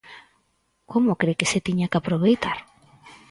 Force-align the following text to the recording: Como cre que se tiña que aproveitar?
Como 0.91 1.17
cre 1.21 1.33
que 1.39 1.49
se 1.51 1.63
tiña 1.67 1.89
que 1.91 1.99
aproveitar? 1.99 2.57